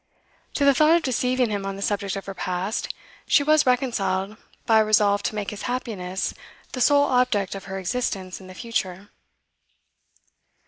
To 0.55 0.65
the 0.65 0.73
thought 0.73 0.95
of 0.95 1.03
deceiving 1.03 1.51
him 1.51 1.63
on 1.63 1.75
the 1.75 1.83
subject 1.83 2.15
of 2.15 2.25
her 2.25 2.33
past, 2.33 2.91
she 3.27 3.43
was 3.43 3.67
reconciled 3.67 4.35
by 4.65 4.79
a 4.79 4.83
resolve 4.83 5.21
to 5.21 5.35
make 5.35 5.51
his 5.51 5.61
happiness 5.69 6.33
the 6.71 6.81
sole 6.81 7.03
object 7.03 7.53
of 7.53 7.65
her 7.65 7.77
existence 7.77 8.41
in 8.41 8.47
the 8.47 8.55
future. 8.55 9.09